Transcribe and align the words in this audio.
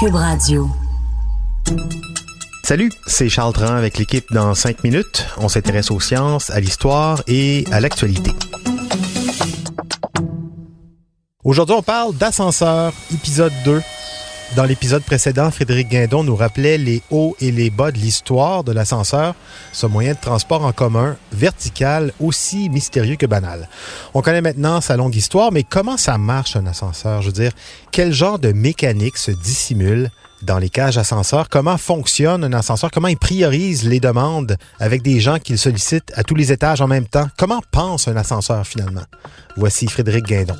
Cube 0.00 0.14
Radio. 0.14 0.68
Salut, 2.64 2.92
c'est 3.06 3.28
Charles 3.28 3.52
Tran 3.52 3.74
avec 3.74 3.98
l'équipe 3.98 4.26
dans 4.32 4.54
5 4.54 4.84
minutes. 4.84 5.26
On 5.38 5.48
s'intéresse 5.48 5.90
aux 5.90 6.00
sciences, 6.00 6.50
à 6.50 6.60
l'histoire 6.60 7.22
et 7.26 7.64
à 7.72 7.80
l'actualité. 7.80 8.30
Aujourd'hui, 11.44 11.74
on 11.78 11.82
parle 11.82 12.14
d'ascenseur, 12.14 12.92
épisode 13.12 13.52
2. 13.64 13.80
Dans 14.56 14.64
l'épisode 14.64 15.02
précédent, 15.02 15.50
Frédéric 15.50 15.88
Guindon 15.88 16.24
nous 16.24 16.34
rappelait 16.34 16.78
les 16.78 17.02
hauts 17.10 17.36
et 17.38 17.52
les 17.52 17.68
bas 17.70 17.92
de 17.92 17.98
l'histoire 17.98 18.64
de 18.64 18.72
l'ascenseur, 18.72 19.34
ce 19.72 19.86
moyen 19.86 20.14
de 20.14 20.18
transport 20.18 20.64
en 20.64 20.72
commun 20.72 21.16
vertical 21.32 22.12
aussi 22.18 22.70
mystérieux 22.70 23.16
que 23.16 23.26
banal. 23.26 23.68
On 24.14 24.22
connaît 24.22 24.40
maintenant 24.40 24.80
sa 24.80 24.96
longue 24.96 25.14
histoire, 25.14 25.52
mais 25.52 25.64
comment 25.64 25.98
ça 25.98 26.16
marche 26.16 26.56
un 26.56 26.66
ascenseur? 26.66 27.20
Je 27.20 27.26
veux 27.26 27.32
dire, 27.32 27.52
quel 27.92 28.12
genre 28.12 28.38
de 28.38 28.52
mécanique 28.52 29.18
se 29.18 29.30
dissimule 29.30 30.10
dans 30.42 30.58
les 30.58 30.70
cages 30.70 30.98
ascenseurs? 30.98 31.50
Comment 31.50 31.76
fonctionne 31.76 32.42
un 32.42 32.52
ascenseur? 32.54 32.90
Comment 32.90 33.08
il 33.08 33.18
priorise 33.18 33.84
les 33.84 34.00
demandes 34.00 34.56
avec 34.80 35.02
des 35.02 35.20
gens 35.20 35.38
qu'il 35.38 35.58
sollicite 35.58 36.10
à 36.16 36.24
tous 36.24 36.34
les 36.34 36.52
étages 36.52 36.80
en 36.80 36.88
même 36.88 37.06
temps? 37.06 37.28
Comment 37.36 37.60
pense 37.70 38.08
un 38.08 38.16
ascenseur 38.16 38.66
finalement? 38.66 39.04
Voici 39.56 39.86
Frédéric 39.88 40.24
Guindon. 40.24 40.56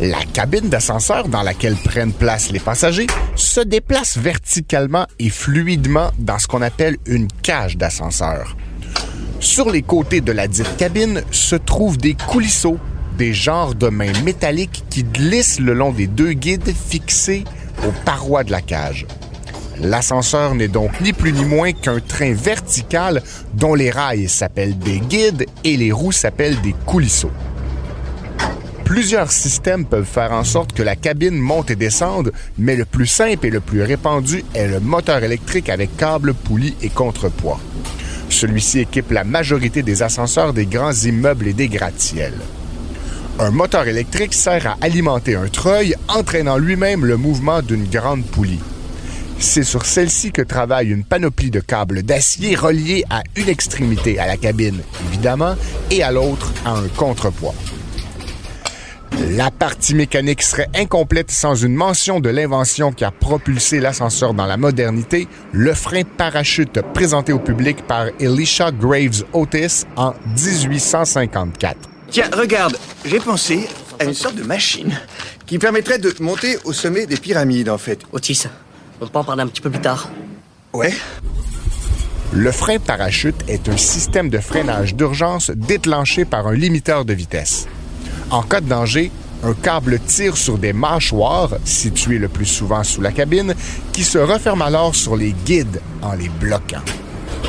La 0.00 0.24
cabine 0.32 0.68
d'ascenseur 0.68 1.26
dans 1.26 1.42
laquelle 1.42 1.74
prennent 1.74 2.12
place 2.12 2.52
les 2.52 2.60
passagers 2.60 3.08
se 3.34 3.60
déplace 3.60 4.16
verticalement 4.16 5.06
et 5.18 5.28
fluidement 5.28 6.12
dans 6.20 6.38
ce 6.38 6.46
qu'on 6.46 6.62
appelle 6.62 6.98
une 7.06 7.26
cage 7.42 7.76
d'ascenseur. 7.76 8.56
Sur 9.40 9.70
les 9.70 9.82
côtés 9.82 10.20
de 10.20 10.30
la 10.30 10.46
dite 10.46 10.76
cabine 10.76 11.22
se 11.32 11.56
trouvent 11.56 11.98
des 11.98 12.14
coulisseaux, 12.14 12.78
des 13.16 13.34
genres 13.34 13.74
de 13.74 13.88
mains 13.88 14.12
métalliques 14.24 14.84
qui 14.88 15.02
glissent 15.02 15.58
le 15.58 15.74
long 15.74 15.90
des 15.90 16.06
deux 16.06 16.32
guides 16.32 16.72
fixés 16.72 17.42
aux 17.84 17.92
parois 18.04 18.44
de 18.44 18.52
la 18.52 18.60
cage. 18.60 19.04
L'ascenseur 19.80 20.54
n'est 20.54 20.68
donc 20.68 21.00
ni 21.00 21.12
plus 21.12 21.32
ni 21.32 21.44
moins 21.44 21.72
qu'un 21.72 21.98
train 21.98 22.34
vertical 22.34 23.20
dont 23.54 23.74
les 23.74 23.90
rails 23.90 24.28
s'appellent 24.28 24.78
des 24.78 25.00
guides 25.00 25.46
et 25.64 25.76
les 25.76 25.90
roues 25.90 26.12
s'appellent 26.12 26.60
des 26.60 26.74
coulisseaux. 26.86 27.32
Plusieurs 28.88 29.30
systèmes 29.30 29.84
peuvent 29.84 30.06
faire 30.06 30.32
en 30.32 30.44
sorte 30.44 30.72
que 30.72 30.82
la 30.82 30.96
cabine 30.96 31.36
monte 31.36 31.70
et 31.70 31.76
descende, 31.76 32.32
mais 32.56 32.74
le 32.74 32.86
plus 32.86 33.06
simple 33.06 33.46
et 33.46 33.50
le 33.50 33.60
plus 33.60 33.82
répandu 33.82 34.42
est 34.54 34.66
le 34.66 34.80
moteur 34.80 35.22
électrique 35.22 35.68
avec 35.68 35.94
câble, 35.98 36.32
poulie 36.32 36.74
et 36.80 36.88
contrepoids. 36.88 37.60
Celui-ci 38.30 38.78
équipe 38.78 39.10
la 39.10 39.24
majorité 39.24 39.82
des 39.82 40.02
ascenseurs 40.02 40.54
des 40.54 40.64
grands 40.64 40.94
immeubles 40.94 41.48
et 41.48 41.52
des 41.52 41.68
gratte-ciels. 41.68 42.40
Un 43.38 43.50
moteur 43.50 43.86
électrique 43.88 44.32
sert 44.32 44.66
à 44.66 44.78
alimenter 44.80 45.36
un 45.36 45.48
treuil, 45.48 45.94
entraînant 46.08 46.56
lui-même 46.56 47.04
le 47.04 47.18
mouvement 47.18 47.60
d'une 47.60 47.86
grande 47.86 48.24
poulie. 48.24 48.62
C'est 49.38 49.64
sur 49.64 49.84
celle-ci 49.84 50.32
que 50.32 50.40
travaille 50.40 50.88
une 50.88 51.04
panoplie 51.04 51.50
de 51.50 51.60
câbles 51.60 52.04
d'acier 52.04 52.56
reliés 52.56 53.04
à 53.10 53.22
une 53.36 53.50
extrémité 53.50 54.18
à 54.18 54.26
la 54.26 54.38
cabine, 54.38 54.80
évidemment, 55.10 55.56
et 55.90 56.02
à 56.02 56.10
l'autre 56.10 56.54
à 56.64 56.70
un 56.70 56.88
contrepoids. 56.88 57.54
La 59.30 59.50
partie 59.50 59.94
mécanique 59.94 60.42
serait 60.42 60.68
incomplète 60.74 61.30
sans 61.30 61.54
une 61.54 61.74
mention 61.74 62.20
de 62.20 62.28
l'invention 62.28 62.92
qui 62.92 63.04
a 63.04 63.10
propulsé 63.10 63.80
l'ascenseur 63.80 64.34
dans 64.34 64.46
la 64.46 64.56
modernité, 64.56 65.28
le 65.52 65.74
frein 65.74 66.02
parachute 66.02 66.80
présenté 66.94 67.32
au 67.32 67.38
public 67.38 67.86
par 67.86 68.06
Elisha 68.20 68.70
Graves 68.70 69.24
Otis 69.32 69.84
en 69.96 70.14
1854. 70.36 71.76
Tiens, 72.10 72.30
regarde, 72.32 72.78
j'ai 73.04 73.20
pensé 73.20 73.68
à 73.98 74.04
une 74.04 74.14
sorte 74.14 74.36
de 74.36 74.44
machine 74.44 74.98
qui 75.46 75.58
permettrait 75.58 75.98
de 75.98 76.14
monter 76.20 76.56
au 76.64 76.72
sommet 76.72 77.06
des 77.06 77.16
pyramides, 77.16 77.68
en 77.68 77.78
fait. 77.78 78.00
Otis, 78.12 78.44
on 79.00 79.06
peut 79.06 79.18
en 79.18 79.24
parler 79.24 79.42
un 79.42 79.46
petit 79.46 79.60
peu 79.60 79.70
plus 79.70 79.80
tard. 79.80 80.10
Ouais. 80.72 80.92
Le 82.32 82.52
frein 82.52 82.78
parachute 82.78 83.36
est 83.48 83.68
un 83.68 83.76
système 83.76 84.28
de 84.28 84.38
freinage 84.38 84.94
d'urgence 84.94 85.50
déclenché 85.50 86.24
par 86.24 86.46
un 86.46 86.54
limiteur 86.54 87.04
de 87.04 87.14
vitesse. 87.14 87.66
En 88.30 88.42
cas 88.42 88.60
de 88.60 88.68
danger, 88.68 89.10
un 89.42 89.54
câble 89.54 89.98
tire 90.00 90.36
sur 90.36 90.58
des 90.58 90.72
mâchoires, 90.72 91.54
situées 91.64 92.18
le 92.18 92.28
plus 92.28 92.44
souvent 92.44 92.84
sous 92.84 93.00
la 93.00 93.10
cabine, 93.10 93.54
qui 93.92 94.04
se 94.04 94.18
referment 94.18 94.64
alors 94.64 94.94
sur 94.94 95.16
les 95.16 95.32
guides 95.32 95.80
en 96.02 96.12
les 96.12 96.28
bloquant. 96.28 96.82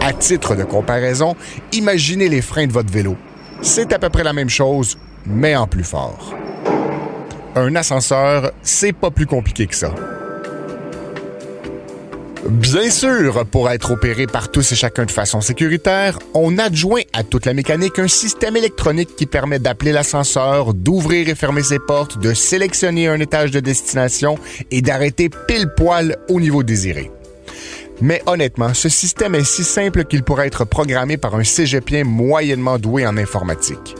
À 0.00 0.12
titre 0.12 0.54
de 0.54 0.64
comparaison, 0.64 1.36
imaginez 1.72 2.28
les 2.28 2.40
freins 2.40 2.66
de 2.66 2.72
votre 2.72 2.90
vélo. 2.90 3.16
C'est 3.60 3.92
à 3.92 3.98
peu 3.98 4.08
près 4.08 4.24
la 4.24 4.32
même 4.32 4.48
chose, 4.48 4.96
mais 5.26 5.54
en 5.54 5.66
plus 5.66 5.84
fort. 5.84 6.34
Un 7.54 7.76
ascenseur, 7.76 8.52
c'est 8.62 8.94
pas 8.94 9.10
plus 9.10 9.26
compliqué 9.26 9.66
que 9.66 9.74
ça. 9.74 9.94
Bien 12.52 12.90
sûr, 12.90 13.46
pour 13.46 13.70
être 13.70 13.92
opéré 13.92 14.26
par 14.26 14.50
tous 14.50 14.72
et 14.72 14.74
chacun 14.74 15.06
de 15.06 15.10
façon 15.10 15.40
sécuritaire, 15.40 16.18
on 16.34 16.58
adjoint 16.58 17.00
à 17.14 17.24
toute 17.24 17.46
la 17.46 17.54
mécanique 17.54 17.98
un 17.98 18.08
système 18.08 18.58
électronique 18.58 19.16
qui 19.16 19.24
permet 19.24 19.58
d'appeler 19.58 19.90
l'ascenseur, 19.90 20.74
d'ouvrir 20.74 21.30
et 21.30 21.34
fermer 21.34 21.62
ses 21.62 21.78
portes, 21.78 22.18
de 22.18 22.34
sélectionner 22.34 23.08
un 23.08 23.20
étage 23.20 23.52
de 23.52 23.60
destination 23.60 24.36
et 24.70 24.82
d'arrêter 24.82 25.30
pile 25.48 25.68
poil 25.74 26.18
au 26.28 26.40
niveau 26.40 26.62
désiré. 26.62 27.10
Mais 28.02 28.20
honnêtement, 28.26 28.74
ce 28.74 28.90
système 28.90 29.34
est 29.34 29.44
si 29.44 29.64
simple 29.64 30.04
qu'il 30.04 30.22
pourrait 30.22 30.48
être 30.48 30.66
programmé 30.66 31.16
par 31.16 31.34
un 31.36 31.44
cégepien 31.44 32.04
moyennement 32.04 32.78
doué 32.78 33.06
en 33.06 33.16
informatique. 33.16 33.94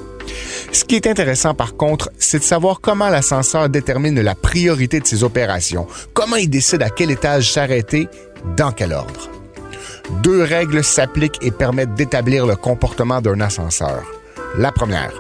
Ce 0.73 0.85
qui 0.85 0.97
est 0.97 1.07
intéressant 1.07 1.55
par 1.55 1.77
contre, 1.77 2.11
c'est 2.19 2.39
de 2.39 2.45
savoir 2.45 2.81
comment 2.81 3.09
l'ascenseur 3.09 3.69
détermine 3.69 4.21
la 4.21 4.35
priorité 4.35 5.01
de 5.01 5.07
ses 5.07 5.25
opérations, 5.25 5.87
comment 6.15 6.37
il 6.37 6.49
décide 6.49 6.83
à 6.83 6.91
quel 6.91 7.11
étage 7.11 7.53
s'arrêter, 7.53 8.09
dans 8.57 8.73
quel 8.73 8.93
ordre. 8.93 9.29
Deux 10.23 10.43
règles 10.43 10.85
s'appliquent 10.85 11.39
et 11.43 11.51
permettent 11.51 11.95
d'établir 11.95 12.47
le 12.47 12.57
comportement 12.57 13.21
d'un 13.21 13.41
ascenseur. 13.41 14.03
La 14.59 14.73
première, 14.73 15.13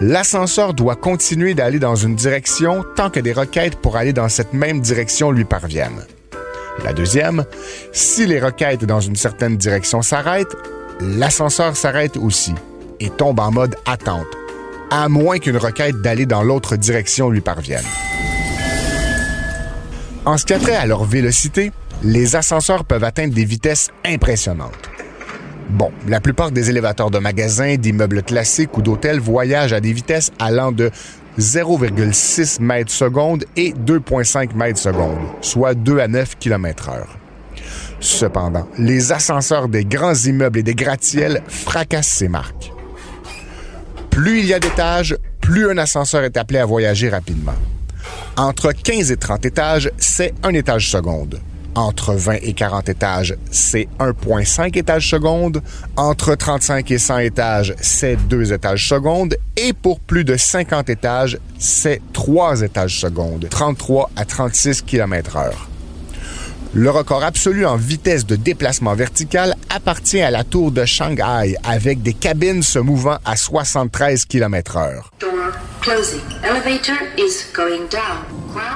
l'ascenseur 0.00 0.72
doit 0.72 0.96
continuer 0.96 1.54
d'aller 1.54 1.78
dans 1.78 1.96
une 1.96 2.14
direction 2.14 2.84
tant 2.96 3.10
que 3.10 3.20
des 3.20 3.32
requêtes 3.32 3.76
pour 3.76 3.96
aller 3.96 4.12
dans 4.12 4.28
cette 4.28 4.54
même 4.54 4.80
direction 4.80 5.30
lui 5.30 5.44
parviennent. 5.44 6.06
La 6.84 6.94
deuxième, 6.94 7.44
si 7.92 8.26
les 8.26 8.40
requêtes 8.40 8.84
dans 8.84 9.00
une 9.00 9.16
certaine 9.16 9.56
direction 9.56 10.00
s'arrêtent, 10.00 10.56
l'ascenseur 11.00 11.76
s'arrête 11.76 12.16
aussi 12.16 12.54
et 13.00 13.10
tombe 13.10 13.40
en 13.40 13.50
mode 13.50 13.76
attente, 13.86 14.26
à 14.90 15.08
moins 15.08 15.38
qu'une 15.38 15.56
requête 15.56 16.00
d'aller 16.02 16.26
dans 16.26 16.42
l'autre 16.42 16.76
direction 16.76 17.30
lui 17.30 17.40
parvienne. 17.40 17.84
En 20.24 20.36
ce 20.36 20.44
qui 20.44 20.52
a 20.52 20.58
trait 20.58 20.76
à 20.76 20.86
leur 20.86 21.04
vélocité, 21.04 21.72
les 22.02 22.36
ascenseurs 22.36 22.84
peuvent 22.84 23.04
atteindre 23.04 23.34
des 23.34 23.44
vitesses 23.44 23.88
impressionnantes. 24.04 24.90
Bon, 25.70 25.90
la 26.08 26.20
plupart 26.20 26.50
des 26.50 26.68
élévateurs 26.68 27.10
de 27.10 27.18
magasins, 27.18 27.76
d'immeubles 27.76 28.22
classiques 28.22 28.76
ou 28.76 28.82
d'hôtels 28.82 29.20
voyagent 29.20 29.72
à 29.72 29.80
des 29.80 29.92
vitesses 29.92 30.32
allant 30.38 30.72
de 30.72 30.90
0,6 31.38 32.60
mètres 32.60 32.90
secondes 32.90 33.44
et 33.56 33.72
2,5 33.72 34.54
mètres 34.56 34.80
secondes, 34.80 35.20
soit 35.40 35.74
2 35.74 36.00
à 36.00 36.08
9 36.08 36.38
km 36.38 36.88
heure. 36.88 37.16
Cependant, 38.00 38.66
les 38.78 39.12
ascenseurs 39.12 39.68
des 39.68 39.84
grands 39.84 40.14
immeubles 40.14 40.58
et 40.58 40.62
des 40.62 40.74
gratte-ciels 40.74 41.42
fracassent 41.48 42.08
ces 42.08 42.28
marques. 42.28 42.72
Plus 44.22 44.40
il 44.40 44.46
y 44.48 44.52
a 44.52 44.58
d'étages, 44.58 45.16
plus 45.40 45.70
un 45.70 45.78
ascenseur 45.78 46.24
est 46.24 46.36
appelé 46.36 46.58
à 46.58 46.66
voyager 46.66 47.08
rapidement. 47.08 47.54
Entre 48.36 48.70
15 48.72 49.10
et 49.10 49.16
30 49.16 49.46
étages, 49.46 49.90
c'est 49.96 50.34
un 50.42 50.52
étage 50.52 50.90
seconde. 50.90 51.40
Entre 51.74 52.12
20 52.12 52.34
et 52.42 52.52
40 52.52 52.90
étages, 52.90 53.34
c'est 53.50 53.88
1,5 53.98 54.76
étages 54.76 55.08
seconde. 55.08 55.62
Entre 55.96 56.34
35 56.34 56.90
et 56.90 56.98
100 56.98 57.18
étages, 57.20 57.74
c'est 57.80 58.16
2 58.28 58.52
étages 58.52 58.86
seconde. 58.86 59.36
Et 59.56 59.72
pour 59.72 60.00
plus 60.00 60.24
de 60.24 60.36
50 60.36 60.90
étages, 60.90 61.38
c'est 61.58 62.02
3 62.12 62.60
étages 62.60 63.00
seconde. 63.00 63.46
33 63.48 64.10
à 64.16 64.26
36 64.26 64.82
km 64.82 65.38
heure. 65.38 65.69
Le 66.72 66.88
record 66.88 67.24
absolu 67.24 67.66
en 67.66 67.76
vitesse 67.76 68.26
de 68.26 68.36
déplacement 68.36 68.94
vertical 68.94 69.56
appartient 69.70 70.20
à 70.20 70.30
la 70.30 70.44
tour 70.44 70.70
de 70.70 70.84
Shanghai 70.84 71.56
avec 71.64 72.00
des 72.02 72.12
cabines 72.12 72.62
se 72.62 72.78
mouvant 72.78 73.18
à 73.24 73.36
73 73.36 74.24
km 74.24 74.76
heure. 74.76 75.10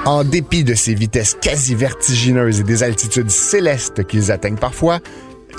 En 0.06 0.24
dépit 0.24 0.64
de 0.64 0.74
ces 0.74 0.94
vitesses 0.94 1.36
quasi 1.40 1.76
vertigineuses 1.76 2.60
et 2.60 2.64
des 2.64 2.82
altitudes 2.82 3.30
célestes 3.30 4.04
qu'ils 4.04 4.32
atteignent 4.32 4.56
parfois, 4.56 4.98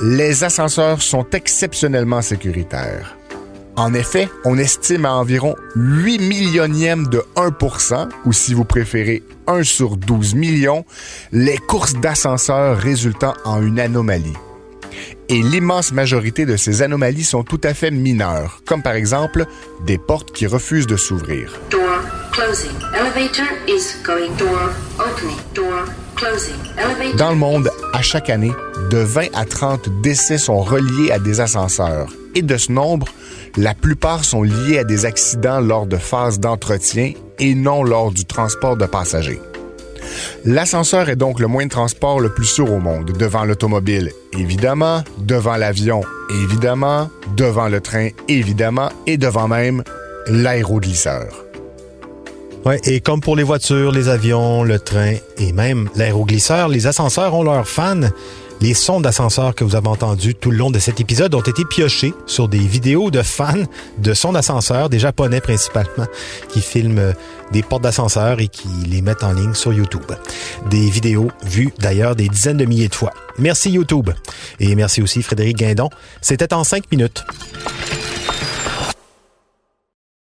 les 0.04 0.44
ascenseurs 0.44 1.02
sont 1.02 1.26
exceptionnellement 1.32 2.22
sécuritaires. 2.22 3.15
En 3.78 3.94
effet, 3.94 4.30
on 4.46 4.58
estime 4.58 5.06
à 5.06 5.14
environ 5.16 5.56
8 5.76 6.20
millionièmes 6.20 7.08
de 7.08 7.22
1% 7.36 8.08
ou 8.26 8.32
si 8.32 8.54
vous 8.54 8.64
préférez 8.64 9.22
1 9.48 9.64
sur 9.64 9.98
12 9.98 10.36
millions, 10.36 10.86
les 11.34 11.58
courses 11.58 11.96
d'ascenseurs 11.96 12.78
résultant 12.78 13.34
en 13.44 13.62
une 13.62 13.80
anomalie. 13.80 14.34
Et 15.28 15.42
l'immense 15.42 15.92
majorité 15.92 16.46
de 16.46 16.56
ces 16.56 16.84
anomalies 16.84 17.26
sont 17.26 17.44
tout 17.44 17.60
à 17.64 17.74
fait 17.74 17.92
mineures, 17.92 18.62
comme 18.66 18.82
par 18.82 18.94
exemple 18.94 19.46
des 19.86 19.98
portes 19.98 20.32
qui 20.32 20.48
refusent 20.48 20.88
de 20.88 20.96
s'ouvrir. 20.96 21.60
Dans 27.18 27.30
le 27.30 27.36
monde, 27.36 27.70
à 27.94 28.02
chaque 28.02 28.30
année, 28.30 28.54
de 28.90 28.98
20 28.98 29.36
à 29.36 29.44
30 29.44 30.02
décès 30.02 30.38
sont 30.38 30.62
reliés 30.62 31.12
à 31.12 31.20
des 31.20 31.42
ascenseurs. 31.42 32.08
Et 32.36 32.42
de 32.42 32.58
ce 32.58 32.72
nombre, 32.72 33.08
la 33.58 33.74
plupart 33.74 34.26
sont 34.26 34.44
liés 34.44 34.80
à 34.80 34.84
des 34.84 35.06
accidents 35.06 35.62
lors 35.62 35.86
de 35.86 35.98
phases 35.98 36.40
d'entretien 36.40 37.14
et 37.40 37.56
non 37.56 37.84
lors 37.84 38.12
du 38.12 38.26
transport 38.26 38.76
de 38.76 38.86
passagers. 38.86 39.40
L'ascenseur 40.44 41.10
est 41.10 41.16
donc 41.16 41.40
le 41.40 41.48
moyen 41.48 41.68
de 41.68 41.72
transport 41.72 42.20
le 42.20 42.30
plus 42.30 42.46
sûr 42.46 42.72
au 42.72 42.80
monde, 42.80 43.12
devant 43.18 43.46
l'automobile, 43.46 44.12
évidemment, 44.38 45.04
devant 45.18 45.56
l'avion, 45.56 46.02
évidemment, 46.30 47.10
devant 47.36 47.68
le 47.68 47.82
train, 47.82 48.10
évidemment, 48.28 48.90
et 49.08 49.18
devant 49.18 49.48
même 49.48 49.84
l'aéroglisseur. 50.28 51.46
Ouais, 52.66 52.80
et 52.86 53.00
comme 53.00 53.22
pour 53.22 53.36
les 53.36 53.44
voitures, 53.44 53.92
les 53.92 54.10
avions, 54.10 54.64
le 54.64 54.80
train 54.80 55.14
et 55.38 55.52
même 55.54 55.88
l'aéroglisseur, 55.96 56.68
les 56.68 56.88
ascenseurs 56.88 57.34
ont 57.36 57.44
leurs 57.44 57.68
fans 57.68 58.10
les 58.62 58.74
sons 58.74 59.02
d'ascenseur 59.02 59.56
que 59.56 59.64
vous 59.64 59.76
avez 59.76 59.88
entendus 59.88 60.36
tout 60.36 60.52
le 60.52 60.58
long 60.58 60.72
de 60.72 60.80
cet 60.80 61.00
épisode 61.00 61.34
ont 61.36 61.42
été 61.42 61.66
piochés 61.66 62.14
sur 62.26 62.48
des 62.48 62.60
vidéos 62.60 63.12
de 63.12 63.22
fans 63.22 63.64
de 63.98 64.14
sons 64.14 64.34
d'ascenseur, 64.34 64.90
des 64.90 65.00
Japonais 65.00 65.42
principalement, 65.42 66.06
qui 66.50 66.62
filment 66.62 67.00
euh, 67.00 67.14
des 67.52 67.64
portes 67.64 67.84
d'ascenseur 67.84 68.40
et 68.40 68.48
qui 68.48 68.68
les 68.88 69.02
mettent 69.02 69.24
en 69.24 69.34
ligne 69.34 69.54
sur 69.54 69.74
YouTube. 69.74 70.12
Des 70.70 70.90
vidéos 70.90 71.30
vues 71.44 71.74
d'ailleurs 71.80 72.16
des 72.16 72.28
dizaines 72.28 72.58
de 72.58 72.66
milliers 72.66 72.90
de 72.90 72.96
fois. 72.96 73.12
Merci 73.38 73.72
YouTube. 73.72 74.10
Et 74.60 74.76
merci 74.76 75.02
aussi 75.02 75.22
Frédéric 75.22 75.58
Guindon. 75.58 75.90
C'était 76.22 76.54
en 76.54 76.64
cinq 76.64 76.90
minutes. 76.92 77.24